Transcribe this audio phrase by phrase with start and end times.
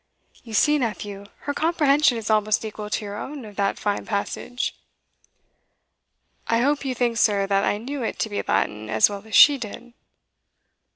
[0.41, 4.75] "You see, nephew, her comprehension is almost equal to your own of that fine passage."
[6.47, 9.35] "I hope you think, sir, that I knew it to be Latin as well as
[9.35, 9.93] she did?"